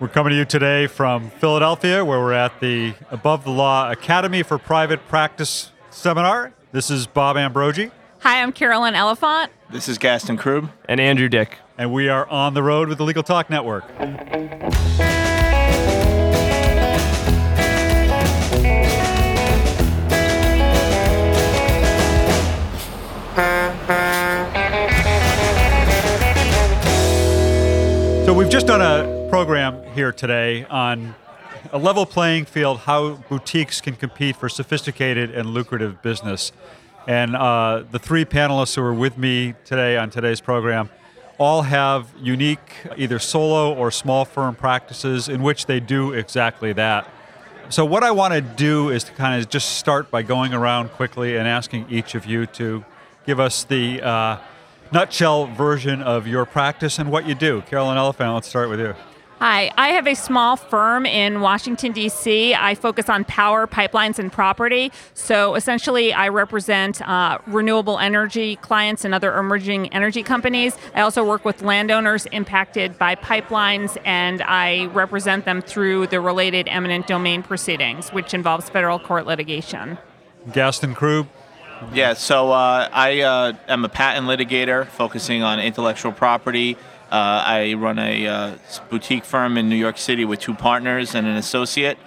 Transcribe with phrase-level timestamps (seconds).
[0.00, 4.44] We're coming to you today from Philadelphia, where we're at the Above the Law Academy
[4.44, 6.52] for Private Practice seminar.
[6.70, 7.90] This is Bob Ambrogi,
[8.20, 9.50] Hi, I'm Carolyn Elefant.
[9.70, 10.70] This is Gaston Kroub.
[10.88, 11.58] and Andrew Dick.
[11.76, 13.84] and we are on the road with the Legal Talk Network.
[28.24, 31.14] So we've just done a program here today on
[31.70, 36.50] a level playing field, how boutiques can compete for sophisticated and lucrative business.
[37.06, 40.88] And uh, the three panelists who are with me today on today's program
[41.36, 47.06] all have unique, either solo or small firm practices in which they do exactly that.
[47.68, 50.88] So, what I want to do is to kind of just start by going around
[50.92, 52.82] quickly and asking each of you to
[53.26, 54.38] give us the uh,
[54.90, 57.60] nutshell version of your practice and what you do.
[57.62, 58.94] Carolyn Elefant, let's start with you.
[59.40, 62.54] Hi, I have a small firm in Washington, D.C.
[62.54, 64.90] I focus on power, pipelines, and property.
[65.14, 70.76] So essentially, I represent uh, renewable energy clients and other emerging energy companies.
[70.92, 76.66] I also work with landowners impacted by pipelines, and I represent them through the related
[76.66, 79.98] eminent domain proceedings, which involves federal court litigation.
[80.52, 81.28] Gaston Kroub,
[81.92, 86.76] Yeah, so uh, I uh, am a patent litigator focusing on intellectual property.
[87.10, 88.54] Uh, I run a uh,
[88.90, 91.98] boutique firm in New York City with two partners and an associate.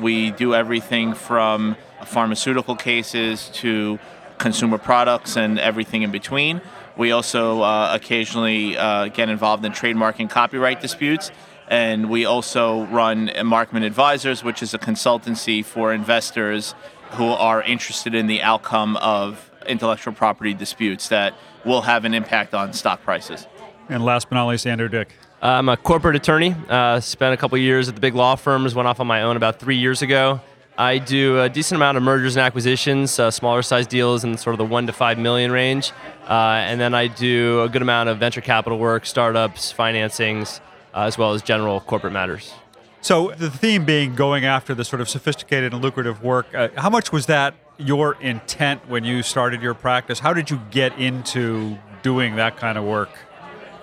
[0.00, 1.76] We do everything from
[2.06, 3.98] pharmaceutical cases to
[4.38, 6.62] consumer products and everything in between.
[6.96, 11.30] We also uh, occasionally uh, get involved in trademark and copyright disputes.
[11.68, 16.74] And we also run Markman Advisors, which is a consultancy for investors
[17.12, 21.34] who are interested in the outcome of intellectual property disputes that
[21.64, 23.46] will have an impact on stock prices.
[23.88, 25.12] And last but not least, Andrew Dick.
[25.42, 26.54] I'm a corporate attorney.
[26.68, 28.74] Uh, spent a couple years at the big law firms.
[28.74, 30.40] Went off on my own about three years ago.
[30.78, 34.52] I do a decent amount of mergers and acquisitions, uh, smaller size deals in sort
[34.52, 35.92] of the one to five million range,
[36.28, 40.60] uh, and then I do a good amount of venture capital work, startups, financings,
[40.92, 42.52] uh, as well as general corporate matters.
[43.00, 46.54] So the theme being going after the sort of sophisticated and lucrative work.
[46.54, 50.18] Uh, how much was that your intent when you started your practice?
[50.18, 53.10] How did you get into doing that kind of work?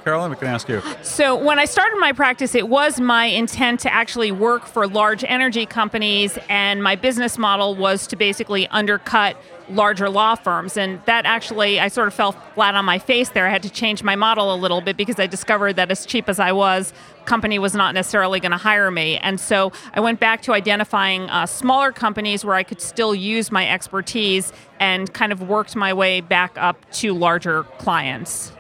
[0.03, 0.81] Carolyn, we can ask you.
[1.01, 5.23] So, when I started my practice, it was my intent to actually work for large
[5.23, 9.37] energy companies, and my business model was to basically undercut
[9.69, 10.75] larger law firms.
[10.75, 13.47] And that actually, I sort of fell flat on my face there.
[13.47, 16.27] I had to change my model a little bit because I discovered that as cheap
[16.27, 16.91] as I was,
[17.23, 19.17] company was not necessarily going to hire me.
[19.17, 23.51] And so I went back to identifying uh, smaller companies where I could still use
[23.51, 28.51] my expertise and kind of worked my way back up to larger clients.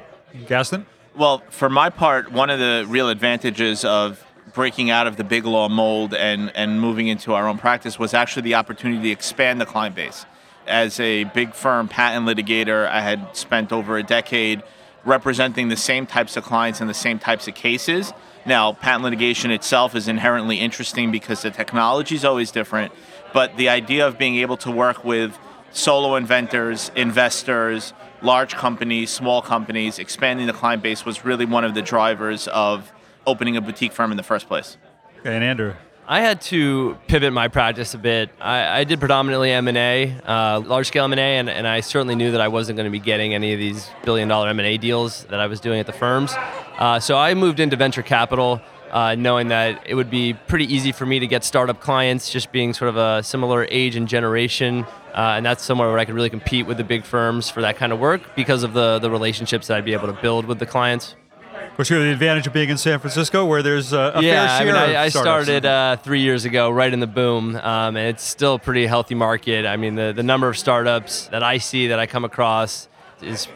[0.47, 0.85] Gaston?
[1.15, 5.45] Well, for my part, one of the real advantages of breaking out of the big
[5.45, 9.61] law mold and, and moving into our own practice was actually the opportunity to expand
[9.61, 10.25] the client base.
[10.65, 14.63] As a big firm patent litigator, I had spent over a decade
[15.05, 18.11] representing the same types of clients and the same types of cases.
[18.43, 22.91] Now, patent litigation itself is inherently interesting because the technology is always different,
[23.33, 25.37] but the idea of being able to work with
[25.73, 31.73] solo inventors, investors, large companies, small companies, expanding the client base was really one of
[31.73, 32.91] the drivers of
[33.27, 34.77] opening a boutique firm in the first place.
[35.23, 35.73] And Andrew.
[36.05, 38.29] I had to pivot my practice a bit.
[38.41, 42.49] I, I did predominantly M&A, uh, large-scale M&A, and, and I certainly knew that I
[42.49, 45.79] wasn't going to be getting any of these billion-dollar M&A deals that I was doing
[45.79, 46.33] at the firms.
[46.77, 48.59] Uh, so I moved into venture capital,
[48.93, 52.51] uh, knowing that it would be pretty easy for me to get startup clients, just
[52.51, 56.13] being sort of a similar age and generation, uh, and that's somewhere where I could
[56.13, 59.09] really compete with the big firms for that kind of work because of the the
[59.09, 61.15] relationships that I'd be able to build with the clients.
[61.53, 64.21] Of course, you have the advantage of being in San Francisco, where there's uh, a
[64.21, 67.07] yeah, fair I share mean, I, I started uh, three years ago, right in the
[67.07, 69.65] boom, um, and it's still a pretty healthy market.
[69.65, 72.87] I mean, the, the number of startups that I see that I come across
[73.23, 73.47] is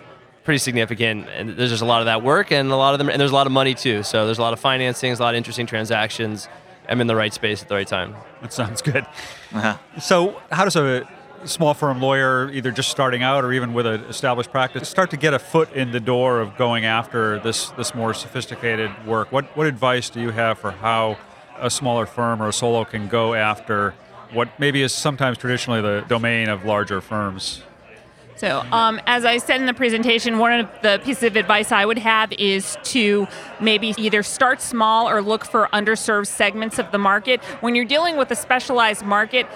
[0.48, 3.10] pretty significant, and there's just a lot of that work, and a lot of them,
[3.10, 4.02] and there's a lot of money too.
[4.02, 6.48] So there's a lot of financing, a lot of interesting transactions.
[6.88, 8.16] I'm in the right space at the right time.
[8.42, 9.06] That sounds good.
[9.54, 9.78] Uh-huh.
[10.00, 11.06] So, how does a
[11.44, 15.18] small firm lawyer, either just starting out or even with an established practice, start to
[15.18, 19.34] get a foot in the door of going after this this more sophisticated work?
[19.34, 21.18] What what advice do you have for how
[21.58, 23.96] a smaller firm or a solo can go after
[24.32, 27.64] what maybe is sometimes traditionally the domain of larger firms?
[28.38, 31.86] So, um, as I said in the presentation, one of the pieces of advice I
[31.86, 33.28] would have is to
[33.60, 37.44] maybe either start small or look for underserved segments of the market.
[37.62, 39.48] When you're dealing with a specialized market,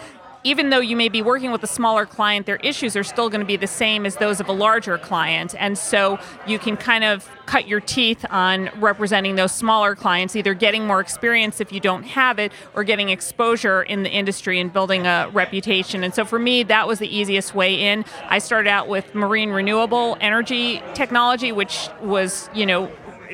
[0.44, 3.42] even though you may be working with a smaller client, their issues are still going
[3.42, 5.56] to be the same as those of a larger client.
[5.58, 10.54] And so you can kind of cut your teeth on representing those smaller clients, either
[10.54, 14.72] getting more experience if you don't have it, or getting exposure in the industry and
[14.72, 16.04] building a reputation.
[16.04, 18.06] And so for me, that was the easiest way in.
[18.30, 22.92] I started out with marine renewable energy technology, which was, you know,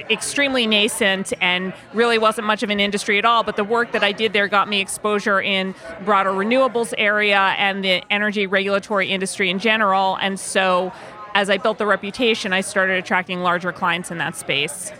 [0.09, 3.43] extremely nascent and really wasn't much of an industry at all.
[3.43, 7.83] But the work that I did there got me exposure in broader renewables area and
[7.83, 10.17] the energy regulatory industry in general.
[10.21, 10.91] And so
[11.33, 14.91] as I built the reputation, I started attracting larger clients in that space.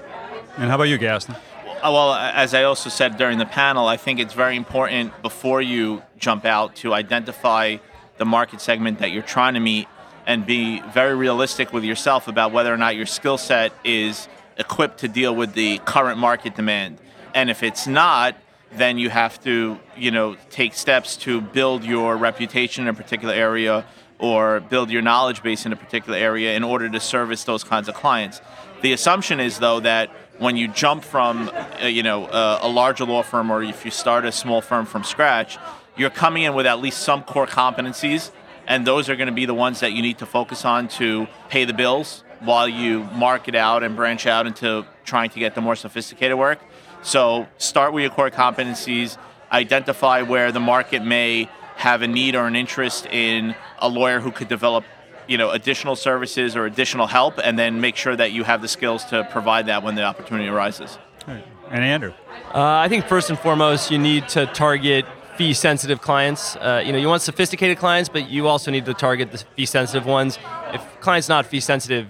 [0.58, 1.36] And how about you, Gaston?
[1.36, 5.62] Uh, well, as I also said during the panel, I think it's very important before
[5.62, 7.78] you jump out to identify
[8.18, 9.88] the market segment that you're trying to meet
[10.26, 15.00] and be very realistic with yourself about whether or not your skill set is equipped
[15.00, 16.98] to deal with the current market demand.
[17.34, 18.36] And if it's not,
[18.72, 23.34] then you have to, you know, take steps to build your reputation in a particular
[23.34, 23.86] area
[24.20, 27.88] or build your knowledge base in a particular area in order to service those kinds
[27.88, 28.42] of clients.
[28.82, 30.10] The assumption is though that
[30.40, 31.50] when you jump from,
[31.82, 34.86] uh, you know, uh, a larger law firm or if you start a small firm
[34.86, 35.58] from scratch,
[35.96, 38.32] you're coming in with at least some core competencies
[38.68, 41.28] and those are going to be the ones that you need to focus on to
[41.50, 45.62] pay the bills while you market out and branch out into trying to get the
[45.62, 46.60] more sophisticated work.
[47.02, 49.18] So start with your core competencies,
[49.52, 54.32] identify where the market may have a need or an interest in a lawyer who
[54.32, 54.84] could develop
[55.28, 58.68] you know additional services or additional help and then make sure that you have the
[58.68, 60.98] skills to provide that when the opportunity arises.
[61.28, 62.14] And andrew?
[62.54, 65.06] Uh, i think first and foremost you need to target
[65.38, 66.56] fee sensitive clients.
[66.56, 69.66] Uh, you know you want sophisticated clients but you also need to target the fee
[69.66, 70.40] sensitive ones.
[70.74, 72.08] If clients not fee sensitive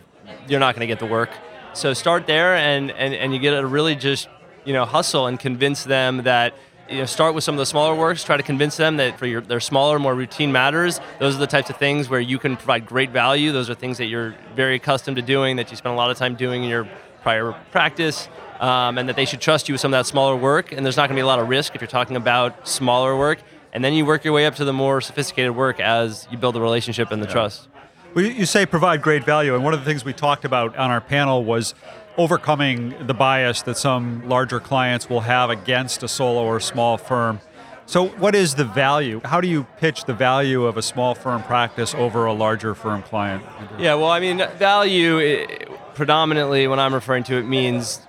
[0.47, 1.29] you're not going to get the work.
[1.73, 4.27] So start there, and, and, and you get to really just
[4.65, 6.53] you know hustle and convince them that
[6.89, 8.23] you know start with some of the smaller works.
[8.23, 11.47] Try to convince them that for your their smaller, more routine matters, those are the
[11.47, 13.51] types of things where you can provide great value.
[13.51, 16.17] Those are things that you're very accustomed to doing, that you spend a lot of
[16.17, 16.88] time doing in your
[17.21, 18.27] prior practice.
[18.59, 20.71] Um, and that they should trust you with some of that smaller work.
[20.71, 23.15] And there's not going to be a lot of risk if you're talking about smaller
[23.15, 23.38] work.
[23.71, 26.55] And then you work your way up to the more sophisticated work as you build
[26.55, 27.33] the relationship and the yeah.
[27.33, 27.67] trust.
[28.13, 30.89] Well, you say provide great value, and one of the things we talked about on
[30.89, 31.75] our panel was
[32.18, 37.39] overcoming the bias that some larger clients will have against a solo or small firm.
[37.86, 39.21] So, what is the value?
[39.24, 43.04] How do you pitch the value of a small firm practice over a larger firm
[43.04, 43.45] client?
[43.77, 48.01] Yeah, well, I mean, value it, predominantly, when I'm referring to it, means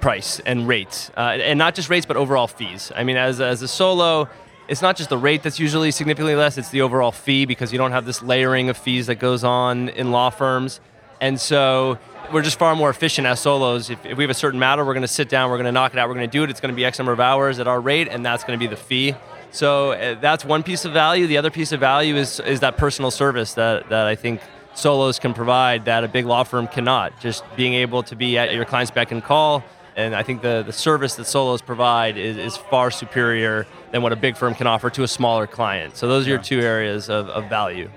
[0.00, 2.92] price and rates, uh, and not just rates, but overall fees.
[2.94, 4.28] I mean, as, as a solo,
[4.68, 7.78] it's not just the rate that's usually significantly less, it's the overall fee because you
[7.78, 10.80] don't have this layering of fees that goes on in law firms.
[11.20, 11.98] And so
[12.32, 13.90] we're just far more efficient as solos.
[13.90, 15.72] If, if we have a certain matter, we're going to sit down, we're going to
[15.72, 16.50] knock it out, we're going to do it.
[16.50, 18.62] It's going to be X number of hours at our rate, and that's going to
[18.62, 19.14] be the fee.
[19.50, 21.26] So uh, that's one piece of value.
[21.26, 24.40] The other piece of value is, is that personal service that, that I think
[24.74, 27.18] solos can provide that a big law firm cannot.
[27.20, 29.64] Just being able to be at your client's beck and call,
[29.96, 34.12] and I think the, the service that solos provide is, is far superior than what
[34.12, 35.96] a big firm can offer to a smaller client.
[35.96, 36.34] So those are yeah.
[36.34, 37.90] your two areas of, of value.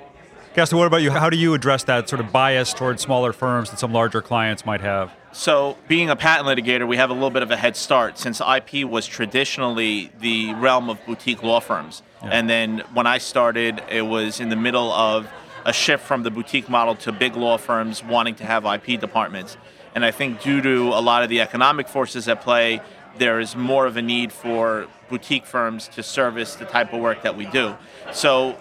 [0.55, 1.11] Gaston, what about you?
[1.11, 4.65] How do you address that sort of bias towards smaller firms that some larger clients
[4.65, 5.11] might have?
[5.31, 8.41] So, being a patent litigator, we have a little bit of a head start since
[8.41, 12.01] IP was traditionally the realm of boutique law firms.
[12.23, 12.29] Yeah.
[12.31, 15.27] And then when I started, it was in the middle of
[15.65, 19.55] a shift from the boutique model to big law firms wanting to have IP departments.
[19.95, 22.81] And I think due to a lot of the economic forces at play,
[23.17, 27.23] there is more of a need for boutique firms to service the type of work
[27.23, 27.75] that we do.
[28.13, 28.57] So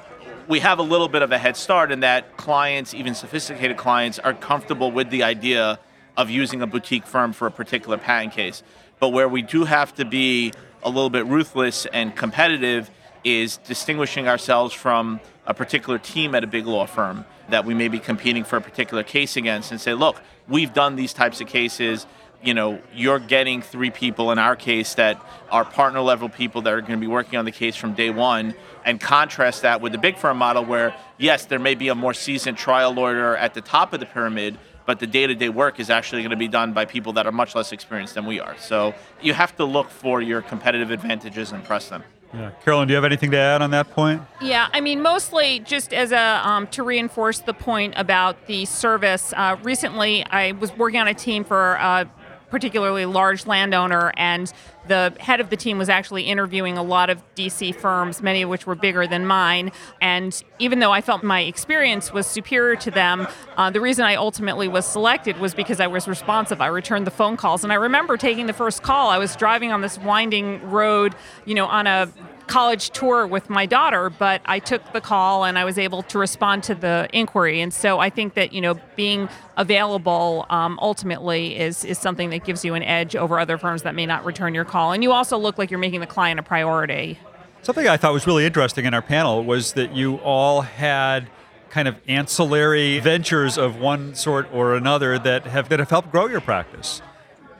[0.48, 4.18] we have a little bit of a head start in that clients, even sophisticated clients,
[4.18, 5.78] are comfortable with the idea
[6.16, 8.62] of using a boutique firm for a particular patent case.
[8.98, 12.90] But where we do have to be a little bit ruthless and competitive
[13.22, 17.88] is distinguishing ourselves from a particular team at a big law firm that we may
[17.88, 21.48] be competing for a particular case against and say, look, we've done these types of
[21.48, 22.06] cases.
[22.42, 26.72] You know, you're getting three people in our case that are partner level people that
[26.72, 29.92] are going to be working on the case from day one, and contrast that with
[29.92, 33.54] the big firm model where, yes, there may be a more seasoned trial lawyer at
[33.54, 36.36] the top of the pyramid, but the day to day work is actually going to
[36.36, 38.56] be done by people that are much less experienced than we are.
[38.58, 42.04] So you have to look for your competitive advantages and press them.
[42.34, 42.50] Yeah.
[42.62, 44.20] Carolyn, do you have anything to add on that point?
[44.40, 49.32] Yeah, I mean, mostly just as a um, to reinforce the point about the service.
[49.34, 52.08] Uh, recently, I was working on a team for a
[52.50, 54.52] particularly large landowner, and
[54.86, 58.48] the head of the team was actually interviewing a lot of DC firms, many of
[58.48, 59.70] which were bigger than mine.
[60.00, 64.16] And even though I felt my experience was superior to them, uh, the reason I
[64.16, 66.60] ultimately was selected was because I was responsive.
[66.60, 67.64] I returned the phone calls.
[67.64, 69.10] And I remember taking the first call.
[69.10, 71.14] I was driving on this winding road,
[71.44, 72.08] you know, on a
[72.48, 76.18] college tour with my daughter, but I took the call and I was able to
[76.18, 77.60] respond to the inquiry.
[77.60, 82.44] And so I think that you know being available um, ultimately is is something that
[82.44, 84.92] gives you an edge over other firms that may not return your call.
[84.92, 87.18] And you also look like you're making the client a priority.
[87.62, 91.28] Something I thought was really interesting in our panel was that you all had
[91.70, 96.26] kind of ancillary ventures of one sort or another that have that have helped grow
[96.26, 97.02] your practice.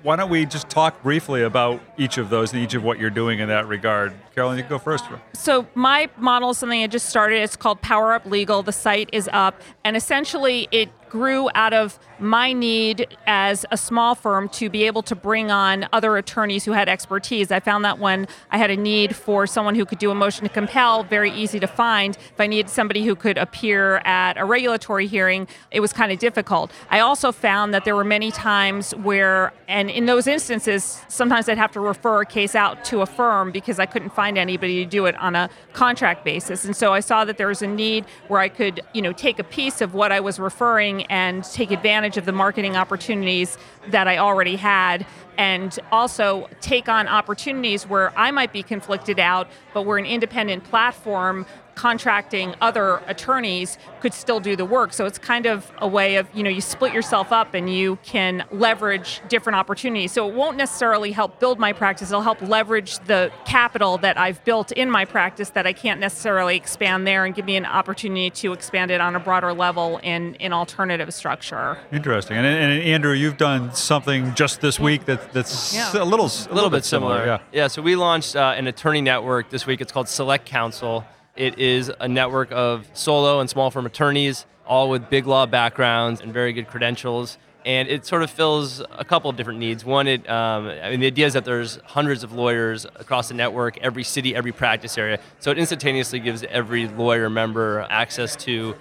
[0.03, 3.11] Why don't we just talk briefly about each of those and each of what you're
[3.11, 4.13] doing in that regard?
[4.35, 5.05] Carolyn, you can go first.
[5.35, 7.43] So my model is something I just started.
[7.43, 8.63] It's called Power Up Legal.
[8.63, 14.15] The site is up, and essentially it grew out of my need as a small
[14.15, 17.51] firm to be able to bring on other attorneys who had expertise.
[17.51, 20.45] I found that when I had a need for someone who could do a motion
[20.45, 22.17] to compel, very easy to find.
[22.17, 26.19] If I needed somebody who could appear at a regulatory hearing, it was kind of
[26.19, 26.73] difficult.
[26.91, 31.59] I also found that there were many times where, and in those instances, sometimes I'd
[31.59, 34.91] have to refer a case out to a firm because I couldn't find anybody to
[34.91, 36.65] do it on a contract basis.
[36.65, 39.39] And so I saw that there was a need where I could, you know, take
[39.39, 44.09] a piece of what I was referring and take advantage of the marketing opportunities that
[44.09, 49.83] I already had and also take on opportunities where I might be conflicted out, but
[49.83, 51.47] we're an independent platform
[51.79, 54.93] contracting other attorneys could still do the work.
[54.93, 57.99] So it's kind of a way of, you know, you split yourself up and you
[58.03, 60.11] can leverage different opportunities.
[60.11, 64.45] So it won't necessarily help build my practice, it'll help leverage the capital that I've
[64.45, 68.31] built in my practice that I can't necessarily expand there and give me an opportunity
[68.31, 71.79] to expand it on a broader level in, in alternative structure.
[71.93, 72.37] Interesting.
[72.39, 75.93] And, and Andrew, you've done something just this week that, that's yeah.
[75.93, 77.19] a little, a little, little bit similar.
[77.19, 77.41] similar.
[77.53, 77.63] Yeah.
[77.63, 79.81] yeah, so we launched uh, an attorney network this week.
[79.81, 81.05] It's called Select Counsel.
[81.39, 86.21] It is a network of solo and small firm attorneys, all with big law backgrounds
[86.21, 87.39] and very good credentials.
[87.65, 89.85] And it sort of fills a couple of different needs.
[89.85, 93.35] One, it, um, I mean, the idea is that there's hundreds of lawyers across the
[93.35, 95.21] network, every city, every practice area.
[95.39, 98.75] So it instantaneously gives every lawyer member access to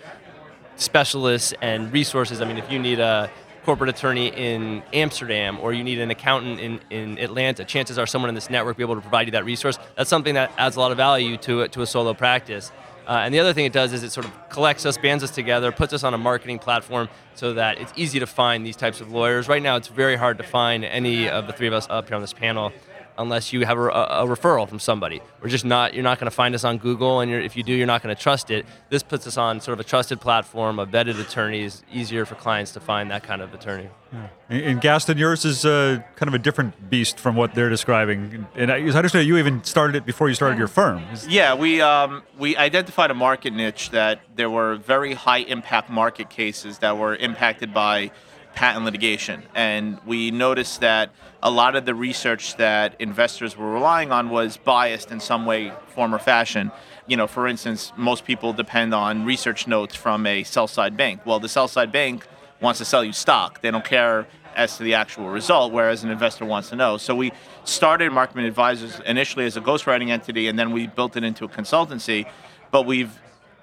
[0.78, 2.42] specialists and resources.
[2.42, 3.30] I mean, if you need a
[3.68, 8.30] corporate attorney in Amsterdam or you need an accountant in, in Atlanta, chances are someone
[8.30, 9.78] in this network will be able to provide you that resource.
[9.98, 12.72] That's something that adds a lot of value to, it, to a solo practice.
[13.06, 15.32] Uh, and the other thing it does is it sort of collects us, bands us
[15.32, 19.02] together, puts us on a marketing platform so that it's easy to find these types
[19.02, 19.50] of lawyers.
[19.50, 22.16] Right now, it's very hard to find any of the three of us up here
[22.16, 22.72] on this panel
[23.18, 25.22] unless you have a, a, referral from somebody.
[25.42, 27.74] We're just not, you're not going to find us on Google, and if you do,
[27.74, 28.66] you're not going to trust it.
[28.90, 32.72] This puts us on sort of a trusted platform of vetted attorneys, easier for clients
[32.74, 33.90] to find that kind of attorney.
[34.14, 34.28] Yeah.
[34.50, 38.48] And Gaston, yours is uh, kind of a different beast from what they're describing.
[38.56, 41.04] And I understand you even started it before you started your firm.
[41.28, 46.30] Yeah, we um, we identified a market niche that there were very high impact market
[46.30, 48.12] cases that were impacted by
[48.58, 49.44] patent litigation.
[49.54, 51.12] And we noticed that
[51.44, 55.72] a lot of the research that investors were relying on was biased in some way,
[55.90, 56.72] form, or fashion.
[57.06, 61.24] You know, for instance, most people depend on research notes from a sell side bank.
[61.24, 62.26] Well, the sell side bank
[62.60, 66.10] wants to sell you stock, they don't care as to the actual result, whereas an
[66.10, 66.98] investor wants to know.
[66.98, 67.32] So we
[67.64, 71.48] started Markman Advisors initially as a ghostwriting entity, and then we built it into a
[71.48, 72.28] consultancy.
[72.72, 73.12] But we've,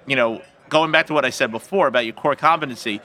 [0.06, 3.00] you know, going back to what I said before about your core competency,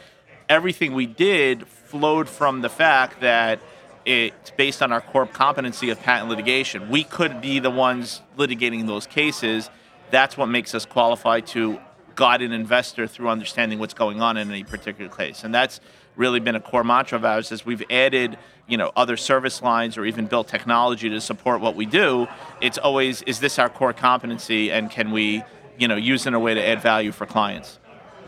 [0.47, 3.59] everything we did flowed from the fact that
[4.05, 6.89] it's based on our core competency of patent litigation.
[6.89, 9.69] We could be the ones litigating those cases.
[10.11, 11.79] That's what makes us qualified to
[12.15, 15.43] guide an investor through understanding what's going on in any particular case.
[15.43, 15.79] And that's
[16.15, 19.97] really been a core mantra of ours as we've added, you know, other service lines
[19.97, 22.27] or even built technology to support what we do.
[22.61, 25.43] It's always, is this our core competency and can we,
[25.77, 27.79] you know, use in a way to add value for clients?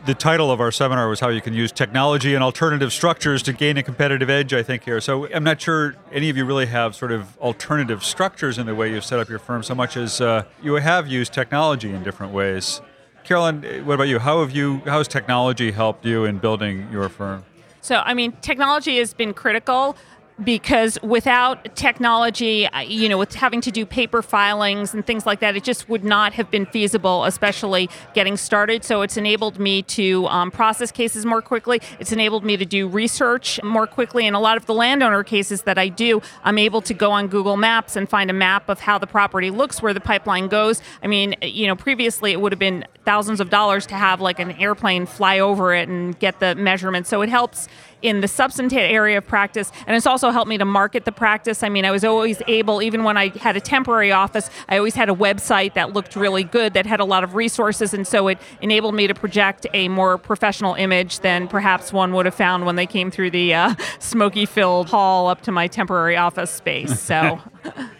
[0.05, 3.53] The title of our seminar was how you can use technology and alternative structures to
[3.53, 4.99] gain a competitive edge, I think, here.
[4.99, 8.73] So I'm not sure any of you really have sort of alternative structures in the
[8.73, 12.03] way you've set up your firm so much as uh, you have used technology in
[12.03, 12.81] different ways.
[13.23, 14.17] Carolyn, what about you?
[14.17, 17.45] How have you, how has technology helped you in building your firm?
[17.81, 19.95] So, I mean, technology has been critical
[20.43, 25.55] because without technology, you know, with having to do paper filings and things like that,
[25.55, 28.83] it just would not have been feasible, especially getting started.
[28.83, 31.81] So it's enabled me to um, process cases more quickly.
[31.99, 34.25] It's enabled me to do research more quickly.
[34.25, 37.27] And a lot of the landowner cases that I do, I'm able to go on
[37.27, 40.81] Google Maps and find a map of how the property looks, where the pipeline goes.
[41.03, 44.39] I mean, you know, previously it would have been thousands of dollars to have like
[44.39, 47.09] an airplane fly over it and get the measurements.
[47.09, 47.67] So it helps
[48.01, 51.63] in the substantive area of practice, and it's also helped me to market the practice.
[51.63, 54.95] I mean, I was always able, even when I had a temporary office, I always
[54.95, 58.27] had a website that looked really good, that had a lot of resources, and so
[58.27, 62.65] it enabled me to project a more professional image than perhaps one would have found
[62.65, 66.99] when they came through the uh, smoky filled hall up to my temporary office space.
[66.99, 67.39] So.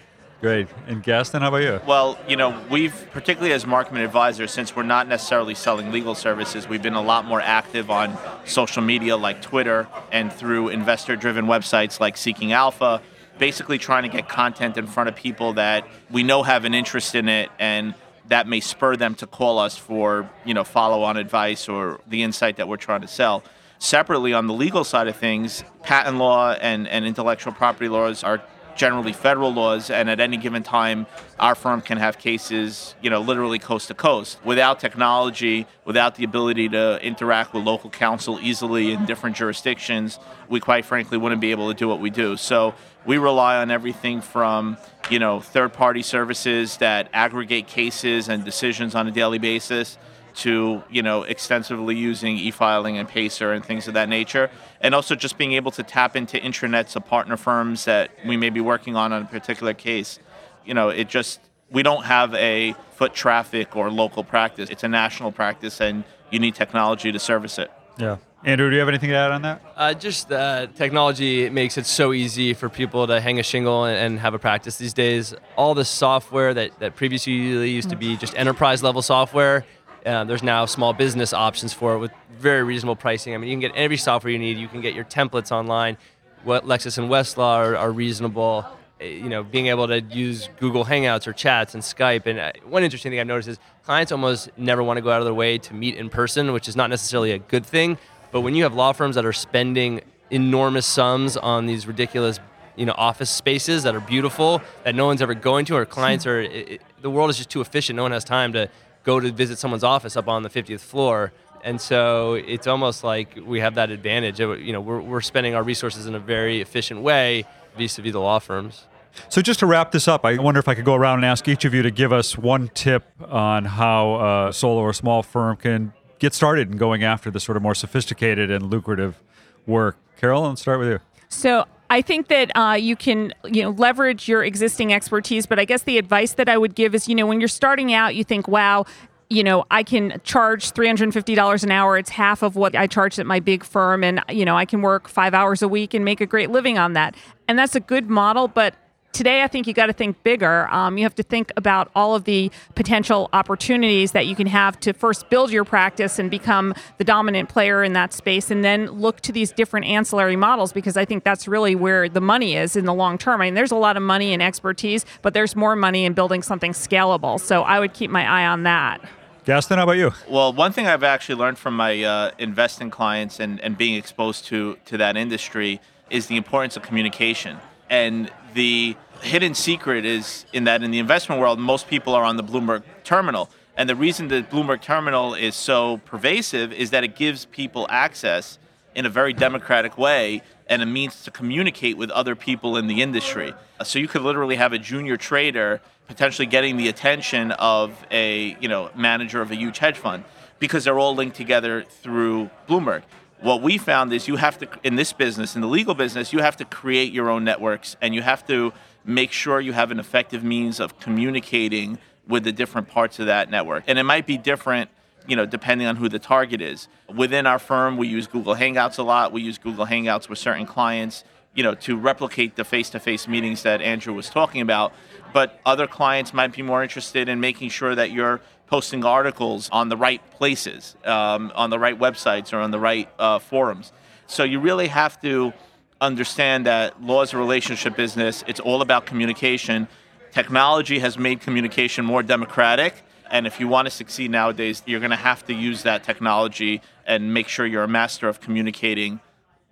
[0.42, 0.68] Great.
[0.88, 1.80] And Gaston, how about you?
[1.86, 6.68] Well, you know, we've, particularly as Markman advisors, since we're not necessarily selling legal services,
[6.68, 11.46] we've been a lot more active on social media like Twitter and through investor driven
[11.46, 13.04] websites like Seeking Alpha,
[13.38, 17.14] basically trying to get content in front of people that we know have an interest
[17.14, 17.94] in it and
[18.28, 22.24] that may spur them to call us for, you know, follow on advice or the
[22.24, 23.44] insight that we're trying to sell.
[23.78, 28.42] Separately, on the legal side of things, patent law and, and intellectual property laws are
[28.76, 31.06] generally federal laws, and at any given time,
[31.40, 34.40] our firm can have cases, you know, literally coast to coast.
[34.44, 40.60] Without technology, without the ability to interact with local counsel easily in different jurisdictions, we
[40.60, 42.38] quite frankly wouldn't be able to do what we do.
[42.38, 42.74] So
[43.06, 44.78] we rely on everything from,
[45.10, 49.98] you know, third-party services that aggregate cases and decisions on a daily basis
[50.36, 54.50] to you know extensively using e-filing and pacer and things of that nature.
[54.80, 58.50] And also just being able to tap into intranets of partner firms that we may
[58.50, 60.20] be working on on a particular case.
[60.66, 64.70] You know it just we don't have a foot traffic or local practice.
[64.70, 67.72] It's a national practice and you need technology to service it.
[67.98, 68.18] Yeah.
[68.44, 69.62] Andrew, do you have anything to add on that?
[69.76, 73.96] Uh, just that technology makes it so easy for people to hang a shingle and,
[73.96, 75.36] and, have a practice these days.
[75.56, 79.64] All the software that, that previously used to be just enterprise level software
[80.06, 83.34] uh, there's now small business options for it with very reasonable pricing.
[83.34, 84.58] I mean, you can get every software you need.
[84.58, 85.98] You can get your templates online.
[86.44, 88.66] What Lexis and Westlaw are, are reasonable.
[89.00, 92.26] Uh, you know, being able to use Google Hangouts or chats and Skype.
[92.26, 95.20] And uh, one interesting thing I've noticed is clients almost never want to go out
[95.20, 97.98] of their way to meet in person, which is not necessarily a good thing.
[98.32, 102.40] But when you have law firms that are spending enormous sums on these ridiculous
[102.76, 106.26] you know office spaces that are beautiful that no one's ever going to or clients
[106.26, 108.70] are it, the world is just too efficient no one has time to
[109.04, 111.32] go to visit someone's office up on the 50th floor.
[111.64, 114.40] And so it's almost like we have that advantage.
[114.40, 117.46] You know, we're, we're spending our resources in a very efficient way
[117.78, 118.86] vis-a-vis the law firms.
[119.30, 121.48] So just to wrap this up, I wonder if I could go around and ask
[121.48, 125.58] each of you to give us one tip on how a solo or small firm
[125.58, 129.22] can get started in going after the sort of more sophisticated and lucrative
[129.66, 129.98] work.
[130.18, 131.00] Carol, let's start with you.
[131.30, 135.46] So I think that uh, you can, you know, leverage your existing expertise.
[135.46, 137.94] But I guess the advice that I would give is, you know, when you're starting
[137.94, 138.86] out, you think, wow,
[139.30, 141.98] you know, I can charge $350 an hour.
[141.98, 144.06] It's half of what I charge at my big firm.
[144.06, 146.78] And, you know, I can work five hours a week and make a great living
[146.78, 147.14] on that.
[147.50, 148.48] And that's a good model.
[148.48, 148.74] But
[149.14, 150.68] today I think you got to think bigger.
[150.70, 154.80] Um, you have to think about all of the potential opportunities that you can have
[154.82, 158.88] to first build your practice and become the dominant player in that space, and then
[158.92, 162.76] look to these different ancillary models because I think that's really where the money is
[162.76, 163.42] in the long term.
[163.42, 166.42] I mean, there's a lot of money in expertise, but there's more money in building
[166.42, 167.40] something scalable.
[167.40, 169.02] So I would keep my eye on that.
[169.44, 170.12] Gaston, how about you?
[170.30, 174.46] Well, one thing I've actually learned from my uh, investing clients and, and being exposed
[174.46, 177.58] to to that industry is the importance of communication
[177.92, 182.38] and the hidden secret is in that in the investment world, most people are on
[182.38, 183.50] the Bloomberg terminal.
[183.78, 188.60] And the reason the Bloomberg terminal is so pervasive is that it gives people access
[188.94, 193.02] in a very democratic way and a means to communicate with other people in the
[193.02, 193.54] industry.
[193.80, 198.58] Uh, so you could literally have a junior trader potentially getting the attention of a
[198.60, 200.24] you know manager of a huge hedge fund
[200.60, 203.04] because they're all linked together through Bloomberg
[203.42, 206.40] what we found is you have to in this business in the legal business you
[206.40, 208.72] have to create your own networks and you have to
[209.04, 213.50] make sure you have an effective means of communicating with the different parts of that
[213.50, 213.84] network.
[213.88, 214.90] And it might be different
[215.28, 216.88] you know depending on who the target is.
[217.14, 219.32] Within our firm we use google hangouts a lot.
[219.32, 221.24] We use google hangouts with certain clients
[221.56, 224.94] you know to replicate the face-to-face meetings that andrew was talking about.
[225.34, 229.90] But other clients might be more interested in making sure that you're posting articles on
[229.90, 233.92] the right places, um, on the right websites, or on the right uh, forums.
[234.28, 235.52] So you really have to
[236.00, 238.46] understand that law is a relationship business.
[238.48, 239.90] It's all about communication.
[240.32, 242.94] Technology has made communication more democratic.
[243.30, 246.82] And if you want to succeed nowadays, you're going to have to use that technology
[247.06, 249.20] and make sure you're a master of communicating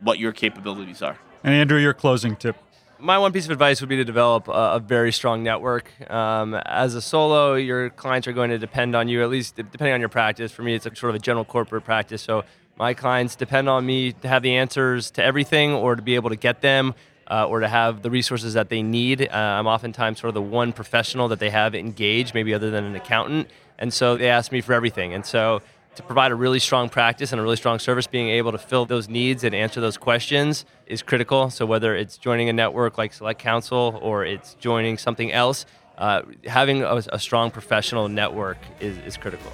[0.02, 1.18] what your capabilities are.
[1.46, 2.58] And Andrew, your closing tip
[3.00, 5.90] my one piece of advice would be to develop a, a very strong network.
[6.10, 9.94] Um, as a solo, your clients are going to depend on you, at least depending
[9.94, 10.52] on your practice.
[10.52, 12.22] For me, it's a sort of a general corporate practice.
[12.22, 12.44] So
[12.78, 16.30] my clients depend on me to have the answers to everything or to be able
[16.30, 16.94] to get them.
[17.32, 19.22] Uh, or to have the resources that they need.
[19.22, 22.86] Uh, I'm oftentimes sort of the one professional that they have engaged, maybe other than
[22.86, 23.52] an accountant.
[23.78, 25.14] And so they ask me for everything.
[25.14, 25.62] And so
[25.96, 28.86] to provide a really strong practice and a really strong service, being able to fill
[28.86, 31.50] those needs and answer those questions is critical.
[31.50, 35.66] So whether it's joining a network like Select Counsel or it's joining something else,
[35.98, 39.52] uh, having a, a, strong professional network is, is critical.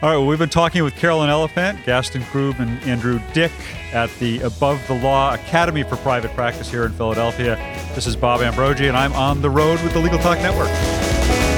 [0.00, 3.52] All right, well, we've been talking with Carolyn Elefant, Gaston Kroub, and Andrew Dick
[3.92, 7.56] at the Above the Law Academy for Private Practice here in Philadelphia.
[7.94, 11.57] This is Bob Ambrogi, and I'm on the road with the Legal Talk Network.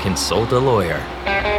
[0.00, 1.49] consult a lawyer.